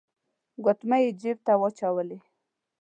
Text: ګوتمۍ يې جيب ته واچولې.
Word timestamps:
ګوتمۍ 0.63 1.01
يې 1.05 1.11
جيب 1.21 1.37
ته 1.45 1.53
واچولې. 1.61 2.17